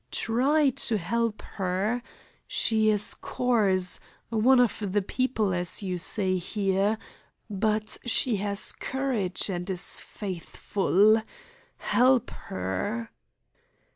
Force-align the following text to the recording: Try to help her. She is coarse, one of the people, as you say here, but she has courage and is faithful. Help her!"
Try 0.09 0.69
to 0.71 0.97
help 0.97 1.43
her. 1.43 2.01
She 2.47 2.89
is 2.89 3.13
coarse, 3.13 3.99
one 4.29 4.59
of 4.59 4.77
the 4.91 5.03
people, 5.03 5.53
as 5.53 5.83
you 5.83 5.99
say 5.99 6.37
here, 6.37 6.97
but 7.51 7.99
she 8.03 8.37
has 8.37 8.71
courage 8.71 9.47
and 9.47 9.69
is 9.69 10.01
faithful. 10.01 11.21
Help 11.77 12.31
her!" 12.31 13.11